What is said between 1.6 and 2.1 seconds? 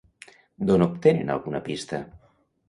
pista?